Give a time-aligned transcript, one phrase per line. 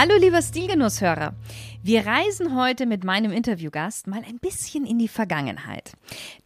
[0.00, 1.34] Hallo lieber Stilgenusshörer.
[1.82, 5.90] Wir reisen heute mit meinem Interviewgast mal ein bisschen in die Vergangenheit.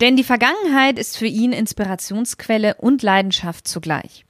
[0.01, 4.25] Denn die Vergangenheit ist für ihn Inspirationsquelle und Leidenschaft zugleich.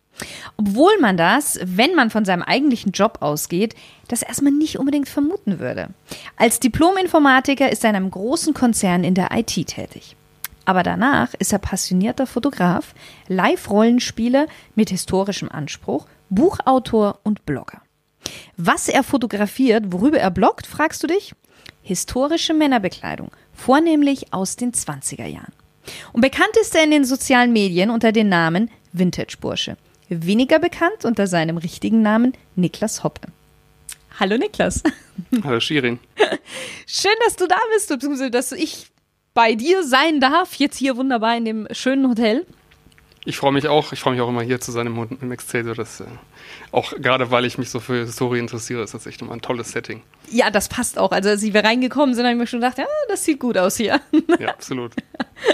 [0.57, 3.77] Obwohl man das, wenn man von seinem eigentlichen Job ausgeht,
[4.09, 5.91] das erstmal nicht unbedingt vermuten würde.
[6.37, 10.17] Als Diplom-Informatiker ist er in einem großen Konzern in der IT tätig.
[10.65, 12.93] Aber danach ist er passionierter Fotograf,
[13.29, 17.82] Live-Rollenspieler mit historischem Anspruch, Buchautor und Blogger.
[18.57, 21.33] Was er fotografiert, worüber er bloggt, fragst du dich?
[21.83, 25.53] Historische Männerbekleidung, vornehmlich aus den 20er Jahren.
[26.12, 29.77] Und bekannt ist er in den sozialen Medien unter dem Namen Vintage Bursche.
[30.09, 33.28] Weniger bekannt unter seinem richtigen Namen Niklas Hoppe.
[34.20, 34.83] Hallo Niklas.
[35.45, 35.98] Hallo Shirin.
[36.87, 38.87] Schön, dass du da bist, beziehungsweise dass ich
[39.34, 42.47] bei dir sein darf, jetzt hier wunderbar in dem schönen Hotel.
[43.25, 43.92] Ich freue mich auch.
[43.92, 45.77] Ich freue mich auch immer hier zu sein im, im Excelsior.
[45.77, 46.05] Das, äh,
[46.73, 49.70] auch gerade weil ich mich so für Historie interessiere, ist das echt immer ein tolles
[49.70, 50.03] Setting.
[50.31, 51.12] Ja, das passt auch.
[51.12, 53.77] Also als wir reingekommen sind, habe ich mir schon gedacht, ja, das sieht gut aus
[53.77, 54.00] hier.
[54.41, 54.93] Ja, absolut.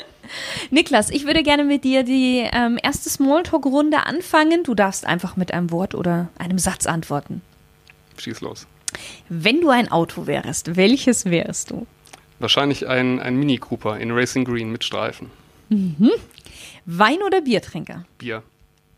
[0.71, 4.63] Niklas, ich würde gerne mit dir die ähm, erste Smalltalk-Runde anfangen.
[4.63, 7.43] Du darfst einfach mit einem Wort oder einem Satz antworten.
[8.19, 8.67] Schieß los.
[9.29, 11.87] Wenn du ein Auto wärst, welches wärst du?
[12.39, 15.31] Wahrscheinlich ein, ein Mini Cooper in Racing Green mit Streifen.
[15.69, 16.13] Mhm.
[16.91, 18.07] Wein- oder Biertrinker?
[18.17, 18.43] Bier.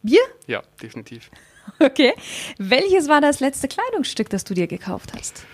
[0.03, 0.21] Bier?
[0.47, 1.31] Ja, definitiv.
[1.79, 2.15] Okay.
[2.59, 5.45] Welches war das letzte Kleidungsstück, das du dir gekauft hast?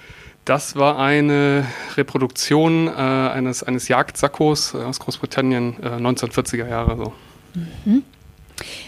[0.44, 7.12] Das war eine Reproduktion äh, eines, eines Jagdsackos aus Großbritannien, äh, 1940er Jahre so.
[7.84, 8.02] Mhm.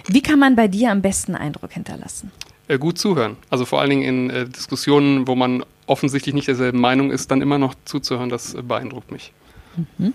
[0.07, 2.31] Wie kann man bei dir am besten Eindruck hinterlassen?
[2.69, 3.37] Äh, gut zuhören.
[3.51, 7.43] Also vor allen Dingen in äh, Diskussionen, wo man offensichtlich nicht derselben Meinung ist, dann
[7.43, 9.33] immer noch zuzuhören, das beeindruckt mich.
[9.99, 10.15] Mhm.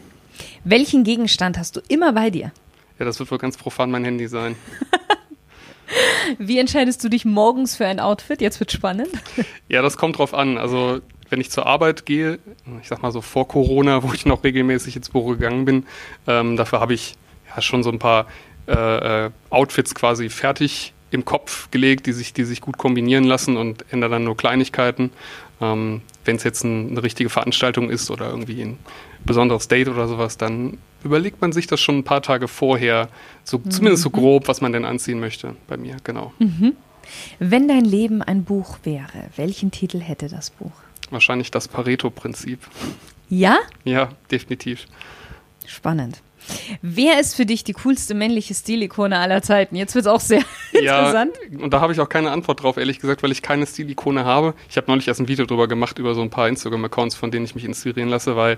[0.63, 2.51] Welchen Gegenstand hast du immer bei dir?
[2.99, 4.55] Ja, das wird wohl ganz profan mein Handy sein.
[6.37, 8.41] Wie entscheidest du dich morgens für ein Outfit?
[8.41, 9.09] Jetzt wird spannend.
[9.69, 10.57] Ja, das kommt drauf an.
[10.57, 12.37] Also wenn ich zur Arbeit gehe,
[12.81, 15.87] ich sag mal so vor Corona, wo ich noch regelmäßig ins Büro gegangen bin,
[16.27, 17.15] ähm, dafür habe ich
[17.55, 18.27] ja schon so ein paar
[18.67, 23.57] äh, äh, Outfits quasi fertig im Kopf gelegt, die sich, die sich gut kombinieren lassen
[23.57, 25.11] und ändere dann nur Kleinigkeiten.
[25.63, 28.77] Ähm, wenn es jetzt ein, eine richtige Veranstaltung ist oder irgendwie ein
[29.25, 33.09] besonderes Date oder sowas, dann überlegt man sich das schon ein paar Tage vorher,
[33.43, 33.71] so, mhm.
[33.71, 36.33] zumindest so grob, was man denn anziehen möchte bei mir, genau.
[36.39, 36.73] Mhm.
[37.39, 40.71] Wenn dein Leben ein Buch wäre, welchen Titel hätte das Buch?
[41.09, 42.59] Wahrscheinlich das Pareto-Prinzip.
[43.29, 43.57] Ja?
[43.83, 44.85] Ja, definitiv.
[45.65, 46.21] Spannend.
[46.81, 49.75] Wer ist für dich die coolste männliche Stilikone aller Zeiten?
[49.75, 51.33] Jetzt wird es auch sehr ja, interessant.
[51.61, 54.53] Und da habe ich auch keine Antwort drauf, ehrlich gesagt, weil ich keine Stilikone habe.
[54.69, 57.45] Ich habe neulich erst ein Video drüber gemacht, über so ein paar Instagram-Accounts, von denen
[57.45, 58.57] ich mich inspirieren lasse, weil,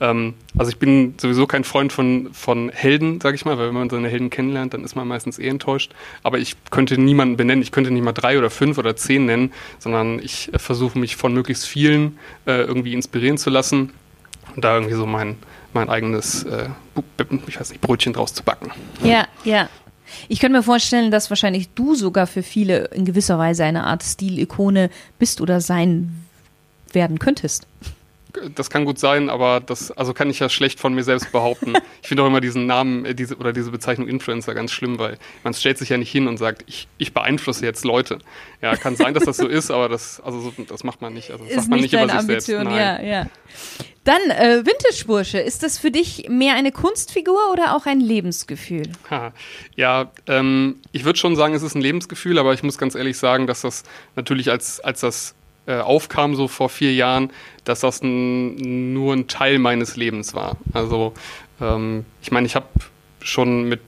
[0.00, 3.74] ähm, also ich bin sowieso kein Freund von, von Helden, sage ich mal, weil wenn
[3.74, 5.92] man seine Helden kennenlernt, dann ist man meistens eh enttäuscht.
[6.22, 9.52] Aber ich könnte niemanden benennen, ich könnte nicht mal drei oder fünf oder zehn nennen,
[9.78, 13.92] sondern ich äh, versuche mich von möglichst vielen äh, irgendwie inspirieren zu lassen
[14.56, 15.36] und da irgendwie so mein
[15.76, 16.68] mein eigenes, äh,
[17.46, 18.72] ich weiß nicht, Brötchen draus zu backen.
[19.04, 19.68] Ja, ja.
[20.28, 24.02] Ich könnte mir vorstellen, dass wahrscheinlich du sogar für viele in gewisser Weise eine Art
[24.02, 26.24] Stilikone bist oder sein
[26.92, 27.66] werden könntest.
[28.54, 31.74] Das kann gut sein, aber das also kann ich ja schlecht von mir selbst behaupten.
[32.02, 35.18] ich finde auch immer diesen Namen äh, diese, oder diese Bezeichnung Influencer ganz schlimm, weil
[35.44, 38.18] man stellt sich ja nicht hin und sagt, ich, ich beeinflusse jetzt Leute.
[38.62, 41.30] Ja, kann sein, dass das so ist, aber das, also so, das macht man nicht.
[41.30, 42.76] Also das ist sagt man nicht, nicht über sich Ambition, selbst.
[42.76, 43.06] Nein.
[43.06, 43.26] Ja, ja.
[44.06, 45.38] Dann äh, Vintage-Bursche.
[45.38, 48.90] Ist das für dich mehr eine Kunstfigur oder auch ein Lebensgefühl?
[49.10, 49.32] Ha,
[49.76, 53.18] ja, ähm, ich würde schon sagen, es ist ein Lebensgefühl, aber ich muss ganz ehrlich
[53.18, 53.84] sagen, dass das
[54.16, 55.34] natürlich als, als das
[55.66, 57.30] äh, aufkam, so vor vier Jahren,
[57.64, 60.56] dass das ein, nur ein Teil meines Lebens war.
[60.72, 61.12] Also
[61.60, 62.66] ähm, ich meine, ich habe
[63.20, 63.80] schon mit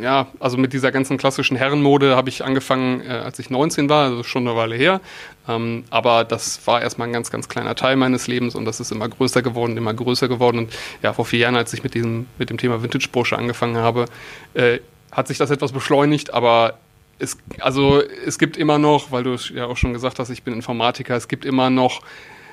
[0.00, 4.06] ja, also mit dieser ganzen klassischen Herrenmode habe ich angefangen, äh, als ich 19 war,
[4.06, 5.00] also schon eine Weile her.
[5.48, 8.90] Ähm, aber das war erstmal ein ganz, ganz kleiner Teil meines Lebens und das ist
[8.90, 10.58] immer größer geworden, immer größer geworden.
[10.58, 10.72] Und
[11.02, 14.06] ja, vor vier Jahren, als ich mit diesem, mit dem Thema Vintage-Bursche angefangen habe,
[14.54, 14.80] äh,
[15.12, 16.74] hat sich das etwas beschleunigt, aber
[17.18, 20.54] es, also es gibt immer noch, weil du ja auch schon gesagt hast, ich bin
[20.54, 22.02] Informatiker, es gibt immer noch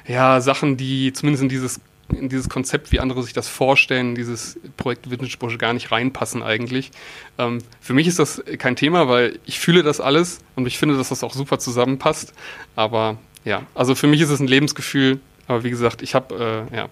[0.08, 1.82] ja, Sachen, die zumindest in dieses
[2.14, 6.92] in dieses Konzept, wie andere sich das vorstellen, dieses Projekt Vintage gar nicht reinpassen eigentlich.
[7.38, 10.98] Ähm, für mich ist das kein Thema, weil ich fühle das alles und ich finde,
[10.98, 12.34] dass das auch super zusammenpasst.
[12.76, 15.20] Aber ja, also für mich ist es ein Lebensgefühl,
[15.52, 16.90] aber wie gesagt, ich habe, äh, ja,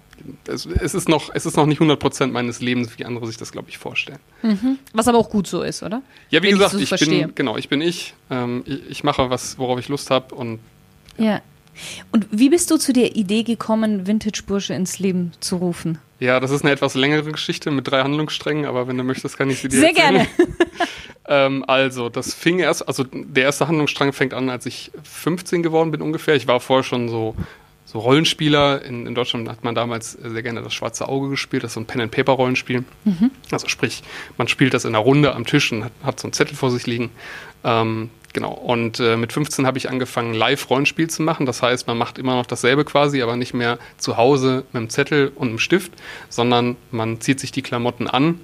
[0.47, 3.51] es, es, ist noch, es ist noch nicht 100% meines Lebens, wie andere sich das,
[3.51, 4.19] glaube ich, vorstellen.
[4.41, 4.79] Mhm.
[4.93, 6.01] Was aber auch gut so ist, oder?
[6.29, 8.13] Ja, wie Wenn gesagt, ich, ich bin, genau, ich bin ich.
[8.29, 10.59] Ähm, ich, ich, mache was, worauf ich Lust habe und.
[11.17, 11.25] Ja.
[11.25, 11.41] ja.
[12.11, 15.97] Und wie bist du zu der Idee gekommen, Vintage Bursche ins Leben zu rufen?
[16.19, 19.49] Ja, das ist eine etwas längere Geschichte mit drei Handlungssträngen, aber wenn du möchtest, kann
[19.49, 20.27] ich sie dir Sehr erzählen.
[20.37, 20.49] gerne.
[21.27, 25.91] ähm, also, das fing erst, also der erste Handlungsstrang fängt an, als ich 15 geworden
[25.91, 26.35] bin ungefähr.
[26.35, 27.35] Ich war vorher schon so
[27.91, 28.83] so Rollenspieler.
[28.83, 31.79] In, in, Deutschland hat man damals sehr gerne das Schwarze Auge gespielt, das ist so
[31.79, 32.83] ein Pen-and-Paper-Rollenspiel.
[33.03, 33.31] Mhm.
[33.51, 34.03] Also sprich,
[34.37, 36.69] man spielt das in einer Runde am Tisch und hat, hat so einen Zettel vor
[36.69, 37.09] sich liegen.
[37.63, 41.47] Ähm, genau, und äh, mit 15 habe ich angefangen, Live-Rollenspiel zu machen.
[41.47, 44.89] Das heißt, man macht immer noch dasselbe quasi, aber nicht mehr zu Hause mit einem
[44.91, 45.91] Zettel und einem Stift,
[46.29, 48.39] sondern man zieht sich die Klamotten an,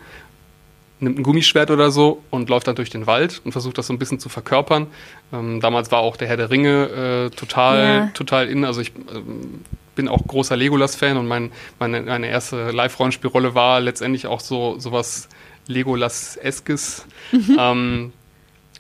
[0.99, 3.93] nimmt ein Gummischwert oder so und läuft dann durch den Wald und versucht das so
[3.93, 4.87] ein bisschen zu verkörpern.
[5.33, 8.07] Ähm, damals war auch der Herr der Ringe äh, total, ja.
[8.13, 8.63] total in.
[8.63, 9.61] Also ich ähm,
[9.95, 15.29] bin auch großer Legolas-Fan und mein, meine, meine erste Live-Rollenspielrolle war letztendlich auch so sowas
[15.67, 17.05] Legolas-eskes.
[17.31, 17.57] Mhm.
[17.59, 18.13] Ähm,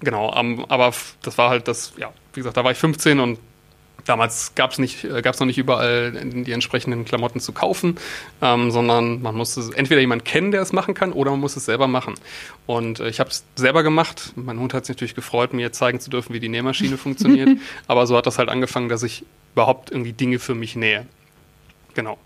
[0.01, 3.39] genau, aber das war halt das, ja, wie gesagt, da war ich 15 und
[4.05, 7.97] Damals gab es nicht, äh, gab's noch nicht überall die entsprechenden Klamotten zu kaufen,
[8.41, 11.65] ähm, sondern man musste entweder jemanden kennen, der es machen kann, oder man muss es
[11.65, 12.13] selber machen.
[12.67, 14.33] Und äh, ich habe es selber gemacht.
[14.35, 17.49] Mein Hund hat sich natürlich gefreut, mir zeigen zu dürfen, wie die Nähmaschine funktioniert.
[17.87, 21.07] Aber so hat das halt angefangen, dass ich überhaupt irgendwie Dinge für mich nähe.
[21.95, 22.17] Genau.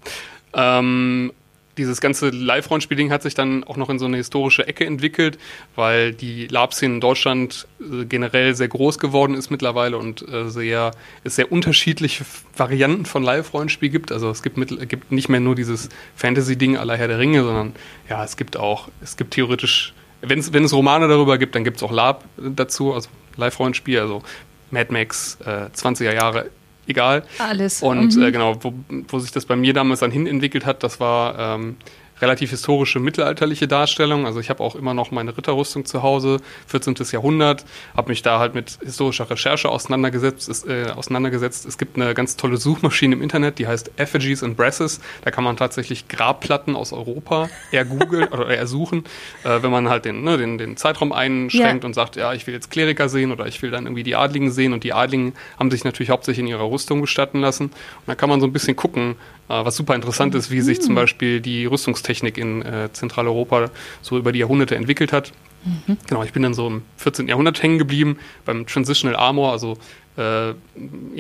[0.53, 1.31] Ähm,
[1.79, 5.39] dieses ganze Live-Rollenspiel-Ding hat sich dann auch noch in so eine historische Ecke entwickelt,
[5.75, 10.91] weil die LARP-Szene in Deutschland äh, generell sehr groß geworden ist mittlerweile und äh, sehr,
[11.23, 14.11] es sehr unterschiedliche Varianten von Live-Rollenspiel gibt.
[14.11, 17.73] Also es gibt, mit, gibt nicht mehr nur dieses Fantasy-Ding aller Herr der Ringe, sondern
[18.09, 21.83] ja, es gibt auch, es gibt theoretisch, wenn es Romane darüber gibt, dann gibt es
[21.83, 24.21] auch LARP dazu, also Live-Rollenspiel, also
[24.69, 26.51] Mad Max, äh, 20er Jahre
[26.89, 27.24] egal.
[27.38, 27.81] Alles.
[27.81, 28.24] Und mhm.
[28.24, 28.74] äh, genau, wo,
[29.07, 31.77] wo sich das bei mir damals dann hin entwickelt hat, das war ähm,
[32.21, 34.25] relativ historische mittelalterliche Darstellung.
[34.25, 36.38] Also ich habe auch immer noch meine Ritterrüstung zu Hause,
[36.68, 36.95] 14.
[37.12, 40.50] Jahrhundert, habe mich da halt mit historischer Recherche auseinandergesetzt.
[40.50, 41.66] Es, äh, auseinandergesetzt.
[41.66, 45.00] es gibt eine ganz tolle Suchmaschine im Internet, die heißt Effigies and Brasses.
[45.24, 49.06] Da kann man tatsächlich Grabplatten aus Europa ergoogeln oder ersuchen,
[49.44, 51.88] äh, wenn man halt den, ne, den, den Zeitraum einschränkt ja.
[51.88, 54.51] und sagt, ja, ich will jetzt Kleriker sehen oder ich will dann irgendwie die Adligen
[54.51, 54.74] sehen.
[54.74, 57.66] Und die Adligen haben sich natürlich hauptsächlich in ihrer Rüstung bestatten lassen.
[57.66, 59.16] Und da kann man so ein bisschen gucken,
[59.50, 63.69] äh, was super interessant ist, wie sich zum Beispiel die Rüstungstechnik in äh, Zentraleuropa
[64.01, 65.31] so über die Jahrhunderte entwickelt hat.
[65.63, 65.97] Mhm.
[66.07, 67.27] Genau, ich bin dann so im 14.
[67.27, 69.77] Jahrhundert hängen geblieben, beim Transitional Armor, also
[70.17, 70.56] äh, ja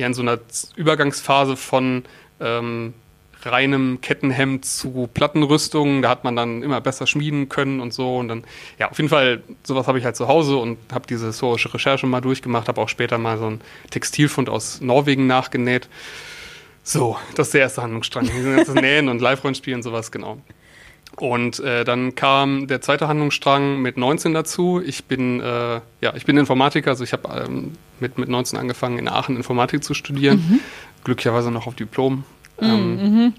[0.07, 0.39] in so einer
[0.75, 2.03] Übergangsphase von
[2.39, 2.93] ähm,
[3.45, 6.01] reinem Kettenhemd zu Plattenrüstungen.
[6.01, 8.17] Da hat man dann immer besser schmieden können und so.
[8.17, 8.43] Und dann,
[8.77, 12.07] ja, auf jeden Fall, sowas habe ich halt zu Hause und habe diese historische Recherche
[12.07, 15.87] mal durchgemacht, habe auch später mal so einen Textilfund aus Norwegen nachgenäht.
[16.83, 18.25] So, das ist der erste Handlungsstrang.
[18.73, 20.39] Nähen und Live-Rollenspiel und sowas, genau.
[21.19, 24.81] Und äh, dann kam der zweite Handlungsstrang mit 19 dazu.
[24.83, 28.97] Ich bin, äh, ja, ich bin Informatiker, also ich habe ähm, mit, mit 19 angefangen,
[28.97, 30.37] in Aachen Informatik zu studieren.
[30.49, 30.59] Mhm.
[31.03, 32.23] Glücklicherweise noch auf Diplom.
[32.61, 33.33] Mhm, ähm, mhm.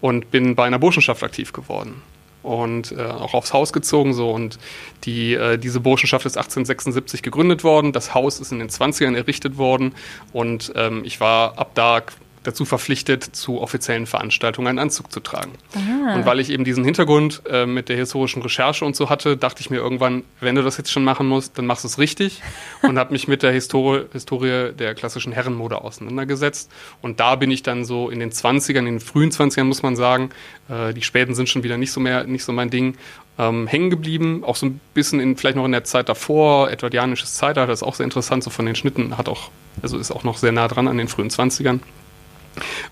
[0.00, 2.02] Und bin bei einer Burschenschaft aktiv geworden.
[2.42, 4.30] Und äh, auch aufs Haus gezogen so.
[4.30, 4.58] Und
[5.04, 7.92] die, äh, diese Burschenschaft ist 1876 gegründet worden.
[7.92, 9.94] Das Haus ist in den 20ern errichtet worden.
[10.32, 12.02] Und ähm, ich war ab da
[12.42, 15.52] dazu verpflichtet, zu offiziellen Veranstaltungen einen Anzug zu tragen.
[15.74, 16.14] Aha.
[16.14, 19.60] Und weil ich eben diesen Hintergrund äh, mit der historischen Recherche und so hatte, dachte
[19.60, 22.42] ich mir irgendwann, wenn du das jetzt schon machen musst, dann machst du es richtig.
[22.82, 26.70] und habe mich mit der Histori Historie der klassischen Herrenmode auseinandergesetzt.
[27.02, 29.96] Und da bin ich dann so in den 20ern, in den frühen 20ern muss man
[29.96, 30.30] sagen,
[30.68, 32.96] äh, die späten sind schon wieder nicht so mehr, nicht so mein Ding,
[33.38, 34.42] ähm, hängen geblieben.
[34.44, 37.86] Auch so ein bisschen in, vielleicht noch in der Zeit davor, edwardianisches Zeitalter, das ist
[37.86, 39.50] auch sehr interessant, so von den Schnitten, hat auch,
[39.82, 41.80] also ist auch noch sehr nah dran an den frühen 20ern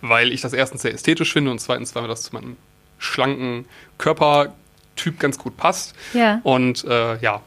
[0.01, 2.57] weil ich das erstens sehr ästhetisch finde und zweitens, weil mir das zu meinem
[2.99, 3.67] schlanken
[3.99, 5.95] Körpertyp ganz gut passt.
[6.15, 6.41] Ja.
[6.43, 7.43] Und äh, ja,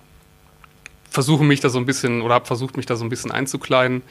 [1.10, 4.02] versuche mich da so ein bisschen oder habe versucht, mich da so ein bisschen einzukleiden.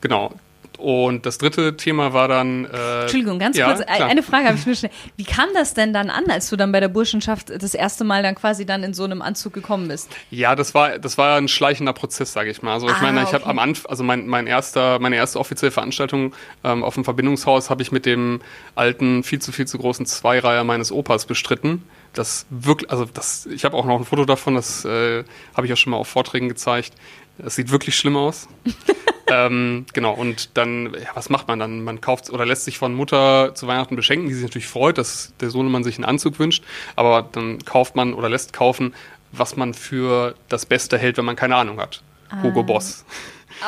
[0.00, 0.34] Genau,
[0.80, 2.64] und das dritte Thema war dann.
[2.64, 4.08] Äh, Entschuldigung, ganz ja, kurz, klar.
[4.08, 4.90] eine Frage habe ich mir schnell.
[5.16, 8.22] Wie kam das denn dann an, als du dann bei der Burschenschaft das erste Mal
[8.22, 10.10] dann quasi dann in so einem Anzug gekommen bist?
[10.30, 12.74] Ja, das war, das war ein schleichender Prozess, sage ich mal.
[12.74, 13.36] Also ich ah, meine, ich okay.
[13.36, 16.34] habe am Anfang, also mein, mein erster, meine erste offizielle Veranstaltung
[16.64, 18.40] ähm, auf dem Verbindungshaus habe ich mit dem
[18.74, 23.64] alten, viel zu viel zu großen Zweireiher meines Opas bestritten das wirklich, also das, ich
[23.64, 26.48] habe auch noch ein Foto davon, das äh, habe ich auch schon mal auf Vorträgen
[26.48, 26.94] gezeigt.
[27.42, 28.48] Das sieht wirklich schlimm aus.
[29.28, 31.82] ähm, genau, und dann, ja, was macht man dann?
[31.84, 35.32] Man kauft oder lässt sich von Mutter zu Weihnachten beschenken, die sich natürlich freut, dass
[35.40, 36.64] der Sohnemann sich einen Anzug wünscht,
[36.96, 38.94] aber dann kauft man oder lässt kaufen,
[39.32, 42.02] was man für das Beste hält, wenn man keine Ahnung hat.
[42.30, 42.42] Ah.
[42.42, 43.04] Hugo Boss.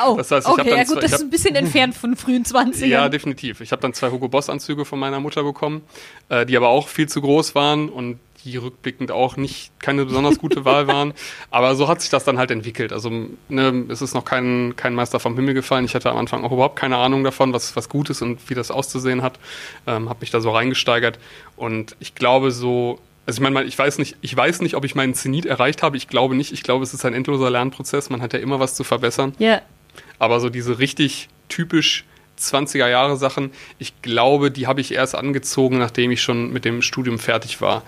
[0.05, 2.43] Oh, das heißt, ich okay, ja gut, zwei, das ist ein bisschen entfernt von frühen
[2.43, 2.85] 20ern.
[2.85, 3.61] Ja, definitiv.
[3.61, 5.83] Ich habe dann zwei Hugo Boss Anzüge von meiner Mutter bekommen,
[6.29, 10.39] äh, die aber auch viel zu groß waren und die rückblickend auch nicht keine besonders
[10.39, 11.13] gute Wahl waren.
[11.51, 12.93] Aber so hat sich das dann halt entwickelt.
[12.93, 13.09] Also
[13.49, 15.85] ne, es ist noch kein, kein Meister vom Himmel gefallen.
[15.85, 18.53] Ich hatte am Anfang auch überhaupt keine Ahnung davon, was, was gut ist und wie
[18.53, 19.39] das auszusehen hat.
[19.87, 21.19] Ähm, habe mich da so reingesteigert.
[21.55, 24.95] Und ich glaube so, also ich meine, ich weiß nicht, ich weiß nicht, ob ich
[24.95, 25.97] meinen Zenit erreicht habe.
[25.97, 26.51] Ich glaube nicht.
[26.51, 28.09] Ich glaube, es ist ein endloser Lernprozess.
[28.09, 29.33] Man hat ja immer was zu verbessern.
[29.39, 29.61] Ja.
[30.19, 32.05] Aber so diese richtig typisch
[32.39, 36.81] 20er Jahre Sachen, ich glaube, die habe ich erst angezogen, nachdem ich schon mit dem
[36.81, 37.83] Studium fertig war.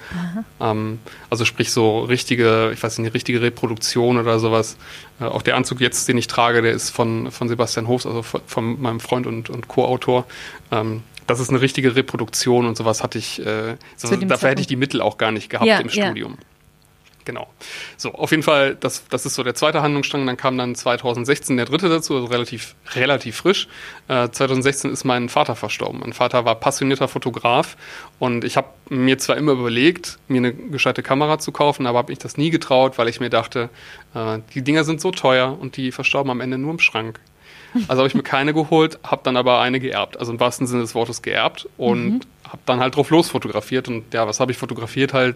[0.60, 1.00] Ähm,
[1.30, 4.78] also sprich so richtige, ich weiß nicht, richtige Reproduktion oder sowas.
[5.20, 8.22] Äh, auch der Anzug jetzt, den ich trage, der ist von, von Sebastian Hofs, also
[8.22, 10.25] von, von meinem Freund und, und Co-Autor.
[10.72, 14.68] Ähm, das ist eine richtige Reproduktion und sowas hatte ich, äh, so, dafür hätte ich
[14.68, 16.34] die Mittel auch gar nicht gehabt ja, im Studium.
[16.34, 16.55] Ja.
[17.25, 17.48] Genau.
[17.98, 20.25] So, auf jeden Fall, das, das ist so der zweite Handlungsstrang.
[20.25, 23.67] Dann kam dann 2016 der dritte dazu, also relativ, relativ frisch.
[24.08, 26.01] Äh, 2016 ist mein Vater verstorben.
[26.01, 27.75] Mein Vater war passionierter Fotograf
[28.20, 32.12] und ich habe mir zwar immer überlegt, mir eine gescheite Kamera zu kaufen, aber habe
[32.12, 33.70] mich das nie getraut, weil ich mir dachte,
[34.13, 37.20] äh, die Dinger sind so teuer und die verstorben am Ende nur im Schrank.
[37.88, 40.82] Also habe ich mir keine geholt, habe dann aber eine geerbt, also im wahrsten Sinne
[40.82, 42.20] des Wortes geerbt und mhm.
[42.46, 45.13] habe dann halt drauf los fotografiert und ja, was habe ich fotografiert?
[45.13, 45.36] Halt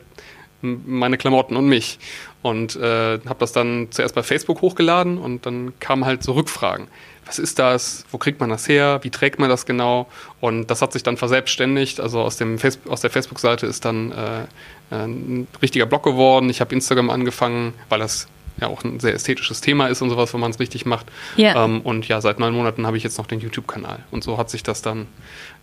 [0.62, 2.00] meine Klamotten und mich.
[2.42, 6.88] Und äh, habe das dann zuerst bei Facebook hochgeladen und dann kamen halt so Rückfragen.
[7.25, 8.06] Was ist das?
[8.12, 9.00] Wo kriegt man das her?
[9.04, 10.08] Wie trägt man das genau?
[10.39, 12.00] Und das hat sich dann verselbstständigt.
[12.00, 16.50] Also aus, dem Face aus der Facebook-Seite ist dann äh, ein richtiger Blog geworden.
[16.50, 18.28] Ich habe Instagram angefangen, weil das
[18.60, 21.06] ja auch ein sehr ästhetisches Thema ist und sowas, wenn man es richtig macht.
[21.36, 21.63] Ja.
[21.63, 24.00] Ähm, und ja, seit neun Monaten habe ich jetzt noch den YouTube-Kanal.
[24.12, 25.08] Und so hat sich das dann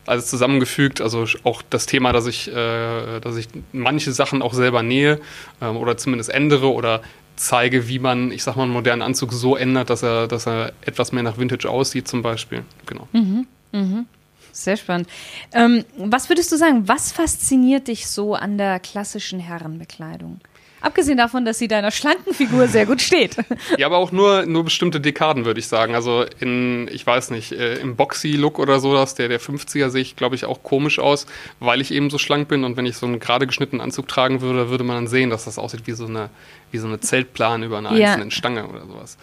[0.06, 1.00] alles zusammengefügt.
[1.00, 5.20] Also auch das Thema, dass ich, äh, dass ich manche Sachen auch selber nähe
[5.60, 7.02] äh, oder zumindest ändere oder
[7.36, 10.72] zeige, wie man, ich sag mal, einen modernen Anzug so ändert, dass er, dass er
[10.80, 12.64] etwas mehr nach Vintage aussieht, zum Beispiel.
[12.86, 13.08] Genau.
[13.12, 13.46] Mhm.
[13.72, 14.06] Mhm.
[14.52, 15.08] Sehr spannend.
[15.52, 20.40] Ähm, was würdest du sagen, was fasziniert dich so an der klassischen Herrenbekleidung?
[20.80, 23.36] Abgesehen davon, dass sie deiner schlanken Figur sehr gut steht.
[23.78, 25.94] Ja, aber auch nur, nur bestimmte Dekaden, würde ich sagen.
[25.94, 30.16] Also in, ich weiß nicht, äh, im Boxy-Look oder so, der, der 50er sehe ich,
[30.16, 31.26] glaube ich, auch komisch aus,
[31.60, 34.40] weil ich eben so schlank bin und wenn ich so einen gerade geschnittenen Anzug tragen
[34.40, 36.30] würde, würde man dann sehen, dass das aussieht wie so eine,
[36.70, 38.08] wie so eine Zeltplan über einer ja.
[38.08, 39.16] einzelnen Stange oder sowas.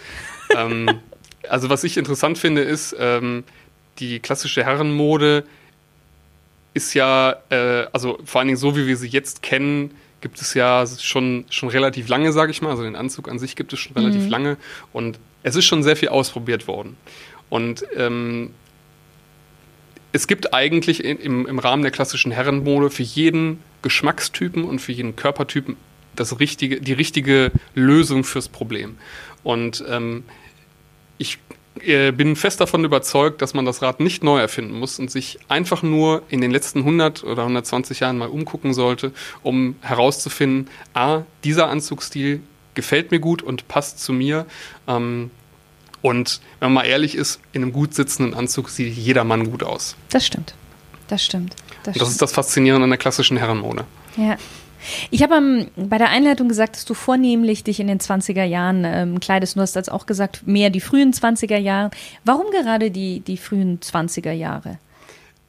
[0.55, 0.89] ähm,
[1.49, 3.43] also was ich interessant finde, ist, ähm,
[3.99, 5.45] die klassische Herrenmode
[6.73, 9.91] ist ja, äh, also vor allen Dingen so, wie wir sie jetzt kennen,
[10.23, 12.71] gibt es ja schon, schon relativ lange, sage ich mal.
[12.71, 14.29] Also den Anzug an sich gibt es schon relativ mhm.
[14.29, 14.57] lange.
[14.93, 16.95] Und es ist schon sehr viel ausprobiert worden.
[17.49, 18.51] Und ähm,
[20.13, 25.17] es gibt eigentlich im, im Rahmen der klassischen Herrenmode für jeden Geschmackstypen und für jeden
[25.17, 25.75] Körpertypen
[26.15, 28.97] das richtige, die richtige Lösung fürs Problem.
[29.43, 30.23] Und ähm,
[31.17, 31.37] ich
[31.75, 35.81] bin fest davon überzeugt, dass man das Rad nicht neu erfinden muss und sich einfach
[35.81, 39.11] nur in den letzten 100 oder 120 Jahren mal umgucken sollte,
[39.41, 42.41] um herauszufinden, a, dieser Anzugsstil
[42.75, 44.45] gefällt mir gut und passt zu mir.
[44.87, 45.31] Ähm,
[46.01, 49.63] und wenn man mal ehrlich ist, in einem gut sitzenden Anzug sieht jeder Mann gut
[49.63, 49.95] aus.
[50.09, 50.53] Das stimmt.
[51.07, 51.55] Das stimmt.
[51.83, 53.85] Das, das ist das Faszinierende an der klassischen Herrenmode.
[54.17, 54.37] Ja.
[55.11, 58.83] Ich habe ähm, bei der Einleitung gesagt, dass du vornehmlich dich in den 20er Jahren
[58.85, 59.55] ähm, kleidest.
[59.55, 61.91] Du hast jetzt auch gesagt, mehr die frühen 20er Jahre.
[62.25, 64.77] Warum gerade die, die frühen 20er Jahre?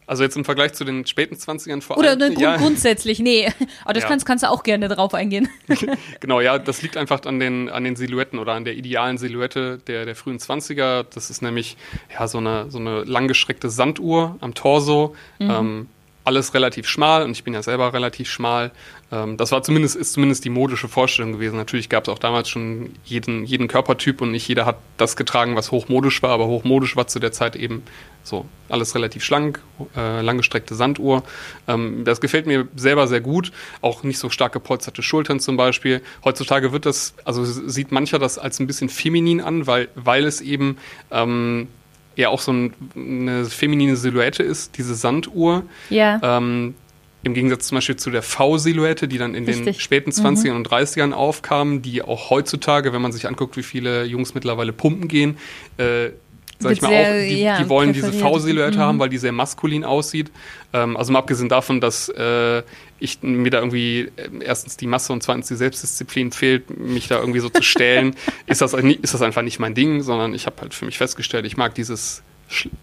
[0.07, 2.17] Also jetzt im Vergleich zu den späten 20ern vor allem.
[2.17, 2.57] Oder ja.
[2.57, 3.49] grundsätzlich, nee.
[3.85, 4.09] Aber das ja.
[4.09, 5.49] kannst, kannst du auch gerne drauf eingehen.
[6.21, 9.79] genau, ja, das liegt einfach an den, an den Silhouetten oder an der idealen Silhouette
[9.87, 11.07] der, der frühen 20er.
[11.15, 11.77] Das ist nämlich
[12.13, 15.15] ja, so, eine, so eine langgestreckte Sanduhr am Torso.
[15.39, 15.51] Mhm.
[15.51, 15.89] Ähm,
[16.25, 18.73] alles relativ schmal und ich bin ja selber relativ schmal.
[19.13, 21.57] Ähm, das war zumindest, ist zumindest die modische Vorstellung gewesen.
[21.57, 25.55] Natürlich gab es auch damals schon jeden, jeden Körpertyp und nicht jeder hat das getragen,
[25.55, 27.83] was hochmodisch war, aber hochmodisch war zu der Zeit eben
[28.23, 29.61] so alles relativ schlank,
[29.95, 31.23] äh, langgestreckte Sanduhr.
[31.69, 33.53] Ähm, das gefällt mir selber sehr gut.
[33.83, 36.01] Auch nicht so stark gepolsterte Schultern zum Beispiel.
[36.25, 40.41] Heutzutage wird das, also sieht mancher das als ein bisschen feminin an, weil, weil es
[40.41, 40.79] eben
[41.11, 41.69] ähm,
[42.17, 45.65] ja auch so ein, eine feminine Silhouette ist, diese Sanduhr.
[45.91, 46.21] Ja.
[46.23, 46.75] Ähm,
[47.23, 49.65] Im Gegensatz zum Beispiel zu der V-Silhouette, die dann in Richtig.
[49.65, 50.57] den späten 20ern mhm.
[50.57, 55.09] und 30ern aufkam, die auch heutzutage, wenn man sich anguckt, wie viele Jungs mittlerweile pumpen
[55.09, 55.39] gehen,
[55.79, 56.11] äh,
[56.59, 58.83] sag ich mal sehr, auch, die, ja, die wollen diese V-Silhouette mhm.
[58.83, 60.31] haben, weil die sehr maskulin aussieht.
[60.73, 62.63] Ähm, also mal abgesehen davon, dass äh,
[63.05, 67.19] ich mir da irgendwie äh, erstens die Masse und zweitens die Selbstdisziplin fehlt, mich da
[67.19, 70.61] irgendwie so zu stellen, ist, das, ist das einfach nicht mein Ding, sondern ich habe
[70.61, 72.23] halt für mich festgestellt, ich mag dieses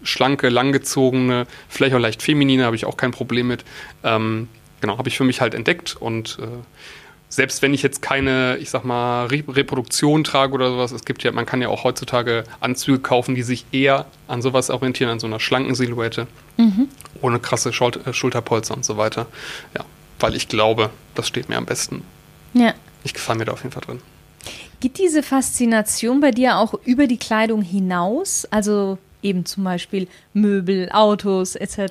[0.02, 3.64] schlanke, langgezogene, vielleicht auch leicht feminine, habe ich auch kein Problem mit.
[4.02, 4.48] Ähm,
[4.80, 6.46] genau, habe ich für mich halt entdeckt und äh,
[7.32, 11.22] selbst wenn ich jetzt keine, ich sag mal, Re Reproduktion trage oder sowas, es gibt
[11.22, 15.18] ja, man kann ja auch heutzutage Anzüge kaufen, die sich eher an sowas orientieren, an
[15.18, 16.26] so einer schlanken Silhouette,
[16.58, 16.88] mhm.
[17.22, 19.28] ohne krasse Schul äh, Schulterpolster und so weiter.
[19.74, 19.86] Ja,
[20.22, 22.02] weil ich glaube, das steht mir am besten.
[22.54, 22.74] Ja.
[23.04, 24.00] Ich gefalle mir da auf jeden Fall drin.
[24.80, 28.46] Geht diese Faszination bei dir auch über die Kleidung hinaus?
[28.50, 31.80] Also eben zum Beispiel Möbel, Autos etc.?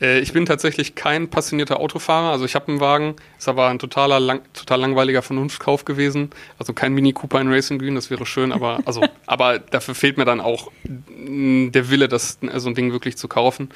[0.00, 2.30] Äh, ich bin tatsächlich kein passionierter Autofahrer.
[2.30, 6.30] Also ich habe einen Wagen, ist aber ein totaler lang, total langweiliger Vernunftkauf gewesen.
[6.56, 10.16] Also kein Mini Cooper in Racing Green, das wäre schön, aber also, aber dafür fehlt
[10.16, 13.70] mir dann auch der Wille, das so ein Ding wirklich zu kaufen.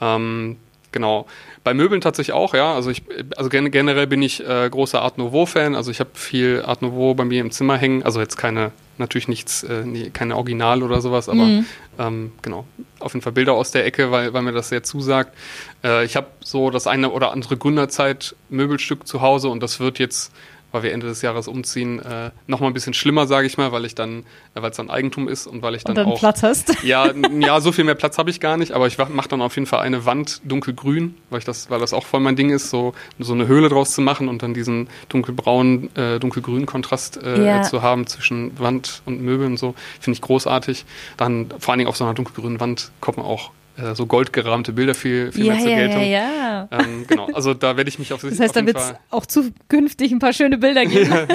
[0.00, 0.56] Ähm,
[0.96, 1.26] genau.
[1.62, 2.72] Bei Möbeln tatsächlich auch, ja.
[2.74, 3.02] Also ich,
[3.36, 5.74] also generell bin ich äh, großer Art Nouveau-Fan.
[5.74, 8.02] Also ich habe viel Art Nouveau bei mir im Zimmer hängen.
[8.02, 11.66] Also jetzt keine, natürlich nichts, äh, nee, keine Original oder sowas, aber mhm.
[11.98, 12.64] ähm, genau,
[12.98, 15.36] auf jeden Fall Bilder aus der Ecke, weil, weil mir das sehr zusagt.
[15.84, 19.98] Äh, ich habe so das eine oder andere Gründerzeit Möbelstück zu Hause und das wird
[19.98, 20.32] jetzt
[20.76, 23.86] weil wir Ende des Jahres umziehen, äh, nochmal ein bisschen schlimmer, sage ich mal, weil
[23.86, 26.18] ich dann, äh, weil es dann Eigentum ist und weil ich dann, und dann auch
[26.18, 26.74] Platz hast.
[26.82, 29.54] Ja, ja, so viel mehr Platz habe ich gar nicht, aber ich mache dann auf
[29.56, 32.68] jeden Fall eine Wand dunkelgrün, weil ich das, weil das auch voll mein Ding ist,
[32.68, 37.44] so so eine Höhle draus zu machen und dann diesen dunkelbraunen, äh, dunkelgrünen Kontrast äh,
[37.44, 37.62] ja.
[37.62, 40.84] zu haben zwischen Wand und Möbeln und so, finde ich großartig.
[41.16, 44.72] Dann vor allen Dingen auf so einer dunkelgrünen Wand kommt man auch äh, so goldgerahmte
[44.72, 46.02] Bilder viel, viel ja, mehr zur ja, Geltung.
[46.02, 46.68] Ja, ja.
[46.70, 50.12] Ähm, genau, also da werde ich mich auf Das heißt, da wird es auch zukünftig
[50.12, 51.28] ein paar schöne Bilder geben.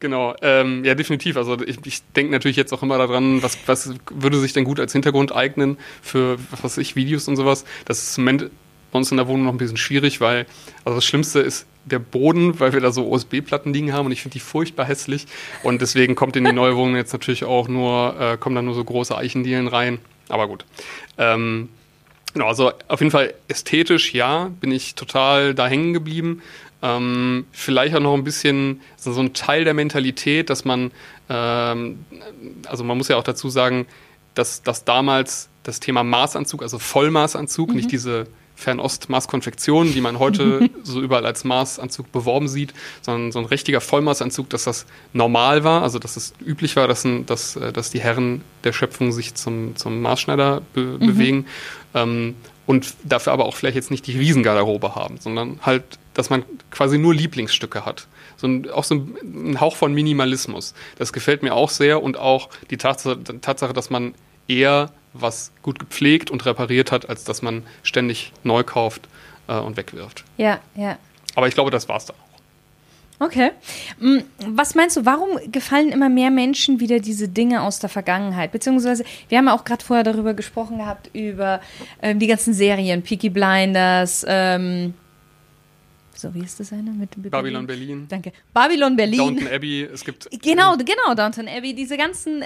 [0.00, 1.36] genau, ähm, ja, definitiv.
[1.36, 4.80] Also ich, ich denke natürlich jetzt auch immer daran, was, was würde sich denn gut
[4.80, 7.64] als Hintergrund eignen für, was weiß ich, Videos und sowas.
[7.84, 8.50] Das ist im Moment
[8.90, 10.46] bei uns in der Wohnung noch ein bisschen schwierig, weil,
[10.84, 14.22] also das Schlimmste ist der Boden, weil wir da so USB-Platten liegen haben und ich
[14.22, 15.26] finde die furchtbar hässlich.
[15.62, 18.74] Und deswegen kommt in die neue Wohnung jetzt natürlich auch nur, äh, kommen da nur
[18.74, 19.98] so große Eichendielen rein.
[20.28, 20.64] Aber gut.
[21.18, 21.68] Ähm,
[22.32, 26.42] genau, also auf jeden Fall ästhetisch, ja, bin ich total da hängen geblieben.
[26.82, 30.90] Ähm, vielleicht auch noch ein bisschen so, ein Teil der Mentalität, dass man,
[31.30, 32.04] ähm,
[32.66, 33.86] also man muss ja auch dazu sagen,
[34.34, 37.76] dass, dass damals das Thema Maßanzug, also Vollmaßanzug, mhm.
[37.76, 43.44] nicht diese Fernost-Maßkonfektion, die man heute so überall als Maßanzug beworben sieht, sondern so ein
[43.46, 47.72] richtiger Vollmaßanzug, dass das normal war, also dass es üblich war, dass, ein, dass, äh,
[47.72, 50.98] dass die Herren der Schöpfung sich zum, zum Maßschneider be mhm.
[50.98, 51.46] bewegen
[51.94, 52.34] ähm,
[52.66, 56.96] und dafür aber auch vielleicht jetzt nicht die Riesengarderobe haben, sondern halt, dass man quasi
[56.96, 58.06] nur Lieblingsstücke hat.
[58.36, 60.74] So ein, auch so ein, ein Hauch von Minimalismus.
[60.96, 64.14] Das gefällt mir auch sehr und auch die Tatsache, Tatsache dass man
[64.48, 69.08] eher was gut gepflegt und repariert hat, als dass man ständig neu kauft
[69.48, 70.24] äh, und wegwirft.
[70.36, 70.98] Ja, ja.
[71.34, 72.24] Aber ich glaube, das war's dann auch.
[73.20, 73.52] Okay.
[74.00, 78.50] Mm, was meinst du, warum gefallen immer mehr Menschen wieder diese Dinge aus der Vergangenheit?
[78.50, 81.60] Beziehungsweise, wir haben ja auch gerade vorher darüber gesprochen gehabt, über
[82.02, 84.94] ähm, die ganzen Serien, Peaky Blinders, ähm,
[86.16, 86.90] so, wie ist das eine?
[86.90, 88.06] Mit, Babylon Berlin.
[88.08, 88.32] Danke.
[88.52, 89.18] Babylon Berlin.
[89.18, 90.28] Downton Abbey, es gibt.
[90.42, 91.74] Genau, genau, Downton Abbey.
[91.74, 92.44] Diese ganzen.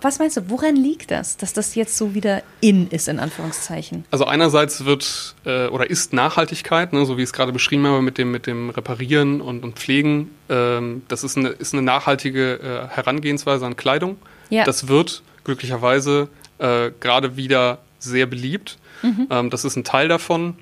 [0.00, 4.04] Was meinst du, woran liegt das, dass das jetzt so wieder in ist, in Anführungszeichen?
[4.10, 8.02] Also, einerseits wird äh, oder ist Nachhaltigkeit, ne, so wie ich es gerade beschrieben habe,
[8.02, 10.30] mit dem, mit dem Reparieren und, und Pflegen.
[10.48, 14.16] Ähm, das ist eine, ist eine nachhaltige äh, Herangehensweise an Kleidung.
[14.50, 14.64] Ja.
[14.64, 18.78] Das wird glücklicherweise äh, gerade wieder sehr beliebt.
[19.02, 19.26] Mhm.
[19.30, 20.56] Ähm, das ist ein Teil davon.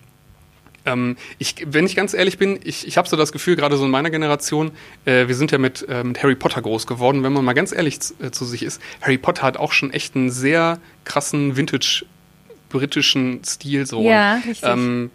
[0.86, 3.84] Ähm, ich, wenn ich ganz ehrlich bin, ich, ich habe so das Gefühl, gerade so
[3.84, 4.70] in meiner Generation,
[5.04, 7.22] äh, wir sind ja mit, äh, mit Harry Potter groß geworden.
[7.22, 10.16] Wenn man mal ganz ehrlich äh, zu sich ist, Harry Potter hat auch schon echt
[10.16, 12.04] einen sehr krassen Vintage
[12.68, 14.02] britischen Stil so.
[14.02, 14.62] Ja, richtig.
[14.62, 15.10] Ähm,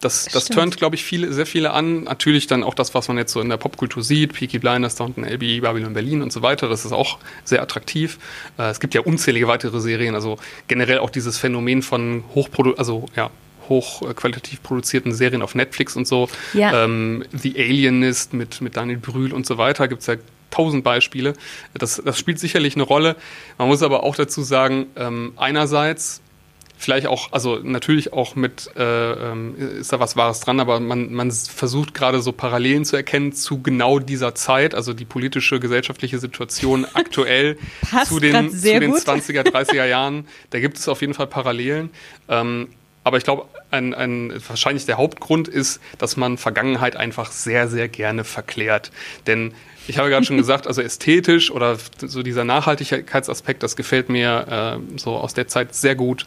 [0.00, 2.04] das, das turnt, glaube ich, viele, sehr viele an.
[2.04, 5.24] Natürlich dann auch das, was man jetzt so in der Popkultur sieht, Peaky Blinders, Downton
[5.24, 6.68] Abbey, Babylon Berlin und so weiter.
[6.68, 8.18] Das ist auch sehr attraktiv.
[8.58, 13.06] Äh, es gibt ja unzählige weitere Serien, also generell auch dieses Phänomen von Hochprodu also
[13.16, 13.30] ja,
[13.68, 16.28] hochqualitativ produzierten Serien auf Netflix und so.
[16.54, 16.84] Ja.
[16.84, 20.16] Ähm, The Alienist mit, mit Daniel Brühl und so weiter gibt es ja
[20.50, 21.34] tausend Beispiele.
[21.74, 23.16] Das, das spielt sicherlich eine Rolle.
[23.58, 26.22] Man muss aber auch dazu sagen, ähm, einerseits
[26.78, 31.12] vielleicht auch, also natürlich auch mit, äh, ähm, ist da was Wahres dran, aber man,
[31.12, 36.18] man versucht gerade so Parallelen zu erkennen zu genau dieser Zeit, also die politische, gesellschaftliche
[36.18, 37.58] Situation aktuell
[38.06, 40.26] zu den, zu den 20er, 30er Jahren.
[40.50, 41.90] Da gibt es auf jeden Fall Parallelen.
[42.28, 42.68] Ähm,
[43.08, 47.88] aber ich glaube, ein, ein, wahrscheinlich der Hauptgrund ist, dass man Vergangenheit einfach sehr, sehr
[47.88, 48.92] gerne verklärt.
[49.26, 49.54] Denn
[49.86, 54.98] ich habe gerade schon gesagt, also ästhetisch oder so dieser Nachhaltigkeitsaspekt, das gefällt mir äh,
[54.98, 56.26] so aus der Zeit sehr gut.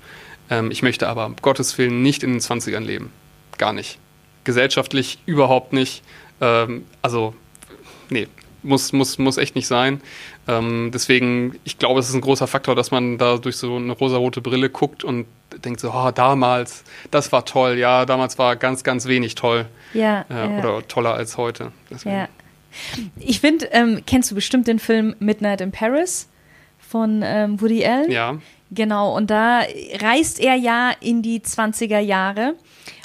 [0.50, 3.12] Ähm, ich möchte aber um Gottes Willen nicht in den 20ern leben.
[3.60, 4.00] Gar nicht.
[4.44, 6.02] Gesellschaftlich überhaupt nicht.
[6.42, 7.36] Ähm, also,
[8.10, 8.28] nee,
[8.64, 10.02] muss, muss, muss echt nicht sein.
[10.48, 13.94] Ähm, deswegen, ich glaube, es ist ein großer Faktor, dass man da durch so eine
[13.94, 15.26] rosarote Brille guckt und
[15.64, 19.66] denkt so, oh, damals, das war toll, ja, damals war ganz, ganz wenig toll.
[19.94, 20.60] Ja, äh, ja.
[20.60, 21.72] Oder toller als heute.
[21.90, 22.16] Deswegen.
[22.16, 22.28] Ja.
[23.20, 26.30] Ich finde, ähm, kennst du bestimmt den Film Midnight in Paris
[26.80, 28.10] von ähm, Woody Allen?
[28.12, 28.38] Ja.
[28.72, 29.64] Genau, und da
[30.00, 32.56] reist er ja in die 20er Jahre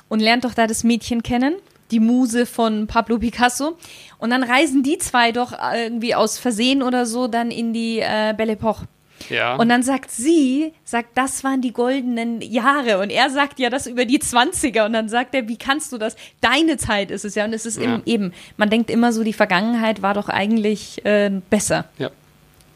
[0.09, 1.57] und lernt doch da das Mädchen kennen,
[1.91, 3.77] die Muse von Pablo Picasso.
[4.19, 8.35] Und dann reisen die zwei doch irgendwie aus Versehen oder so dann in die äh,
[8.37, 8.85] Belle Epoque.
[9.31, 9.57] Ja.
[9.57, 12.99] Und dann sagt sie, sagt, das waren die goldenen Jahre.
[12.99, 14.85] Und er sagt ja das über die 20er.
[14.87, 16.17] Und dann sagt er, wie kannst du das?
[16.43, 17.45] Deine Zeit ist es ja.
[17.47, 17.85] Und es ist Ja.
[17.85, 21.87] eben, eben, man denkt immer so, die Vergangenheit war doch eigentlich äh, besser.
[21.99, 22.11] ja.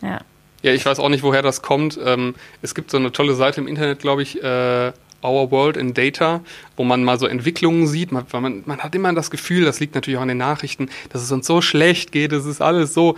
[0.02, 0.20] Ja.
[0.62, 1.98] Ja, ich weiß auch nicht, woher das kommt.
[2.04, 4.92] Ähm, es gibt so eine tolle Seite im Internet, glaube ich, äh,
[5.22, 6.40] Our World in Data,
[6.76, 8.12] wo man mal so Entwicklungen sieht.
[8.12, 11.22] Man, man, man hat immer das Gefühl, das liegt natürlich auch an den Nachrichten, dass
[11.22, 13.16] es uns so schlecht geht, es ist alles so.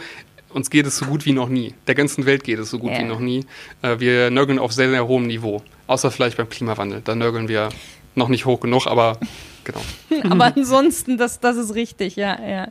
[0.50, 1.72] Uns geht es so gut wie noch nie.
[1.86, 2.98] Der ganzen Welt geht es so gut Ja.
[2.98, 3.46] wie noch nie.
[3.80, 5.62] Äh, wir nörgeln auf sehr, sehr hohem Niveau.
[5.86, 7.00] Außer vielleicht beim Klimawandel.
[7.02, 7.70] Da nörgeln wir
[8.14, 9.18] noch nicht hoch genug, aber
[9.64, 9.80] genau.
[10.30, 12.68] Aber ansonsten, das, das ist richtig, ja, ja.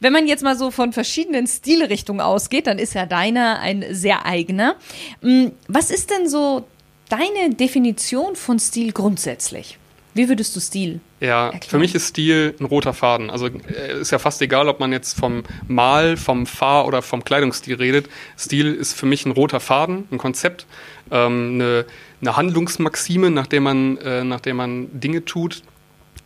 [0.00, 4.26] Wenn man jetzt mal so von verschiedenen Stilrichtungen ausgeht, dann ist ja deiner ein sehr
[4.26, 4.76] eigener.
[5.22, 6.66] Mm, Was ist denn so
[7.08, 9.78] deine Definition von Stil grundsätzlich?
[10.14, 11.00] Wie würdest du Stil?
[11.20, 11.70] Ja, Erklären.
[11.70, 13.30] für mich ist Stil ein roter Faden.
[13.30, 17.22] Also äh, ist ja fast egal, ob man jetzt vom Mal, vom Fahr- oder vom
[17.22, 18.08] Kleidungsstil redet.
[18.36, 20.66] Stil ist für mich ein roter Faden, ein Konzept,
[21.10, 21.86] ähm, eine,
[22.20, 25.62] eine Handlungsmaxime, nach der man, äh, nach der man Dinge tut.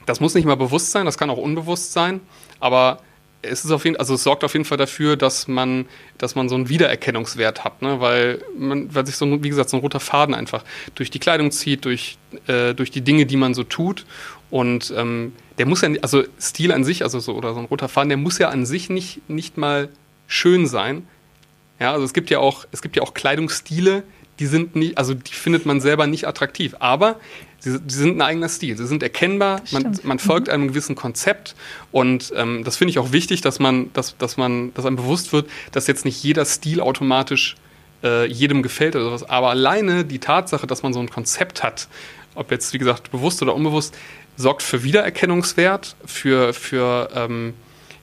[0.07, 2.21] Das muss nicht mal bewusst sein, das kann auch unbewusst sein,
[2.61, 3.01] aber
[3.42, 5.87] es ist auf jeden, also es sorgt auf jeden Fall dafür, dass man,
[6.18, 8.00] dass man so einen Wiedererkennungswert hat, ne?
[8.00, 11.18] weil man, weil sich so, ein- wie gesagt, so ein roter Faden einfach durch die
[11.18, 14.07] Kleidung zieht, durch, äh, durch die Dinge, die man so tut.
[14.50, 17.88] Und ähm, der muss ja, also Stil an sich, also so oder so ein roter
[17.88, 19.88] Faden, der muss ja an sich nicht, nicht mal
[20.26, 21.07] schön sein.
[21.81, 24.05] Ja, also es gibt ja auch, es gibt ja auch Kleidungsstile,
[24.38, 27.21] die sind nicht, also die findet man selber nicht attraktiv, aber
[27.59, 31.55] sie, sie sind ein eigener Stil, sie sind erkennbar, man, man folgt einem gewissen Konzept
[31.90, 35.33] und ähm, das finde ich auch wichtig, dass man, dass, dass man, dass einem bewusst
[35.33, 37.57] wird, dass jetzt nicht jeder Stil automatisch
[38.03, 41.88] äh, jedem gefällt oder sowas, aber alleine die Tatsache, dass man so ein Konzept hat,
[42.35, 43.95] ob jetzt wie gesagt bewusst oder unbewusst,
[44.37, 47.55] sorgt für Wiedererkennungswert, für, für, ähm,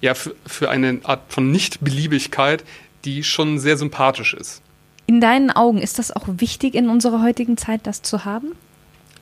[0.02, 2.64] ja, für, für eine Art von Nichtbeliebigkeit,
[3.06, 4.62] die schon sehr sympathisch ist.
[5.10, 8.52] In deinen Augen ist das auch wichtig in unserer heutigen Zeit, das zu haben?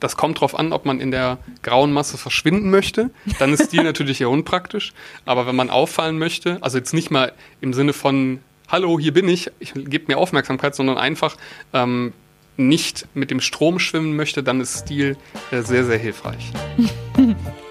[0.00, 3.08] Das kommt darauf an, ob man in der grauen Masse verschwinden möchte.
[3.38, 4.92] Dann ist Stil natürlich eher unpraktisch.
[5.24, 9.30] Aber wenn man auffallen möchte, also jetzt nicht mal im Sinne von Hallo, hier bin
[9.30, 11.38] ich, ich gebe mir Aufmerksamkeit, sondern einfach
[11.72, 12.12] ähm,
[12.58, 15.16] nicht mit dem Strom schwimmen möchte, dann ist Stil
[15.52, 16.52] äh, sehr, sehr hilfreich.